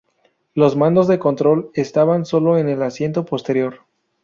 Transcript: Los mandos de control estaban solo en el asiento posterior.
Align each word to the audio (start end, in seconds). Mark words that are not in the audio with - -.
Los 0.55 0.75
mandos 0.75 1.07
de 1.07 1.19
control 1.19 1.69
estaban 1.75 2.25
solo 2.25 2.57
en 2.57 2.67
el 2.69 2.81
asiento 2.81 3.23
posterior. 3.23 3.81